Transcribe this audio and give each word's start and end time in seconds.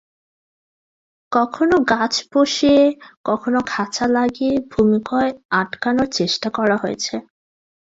কখনও 1.31 1.77
গাছ 1.91 2.13
বসিয়ে, 2.33 2.83
কখনও 3.25 3.61
খাঁচা 3.67 4.05
লাগিয়ে 4.17 4.55
ভূমিক্ষয় 4.71 5.29
আটকানোর 5.61 6.07
চেষ্টা 6.17 6.47
হয়েছে। 6.53 7.15